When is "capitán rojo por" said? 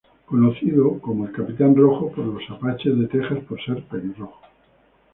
1.31-2.25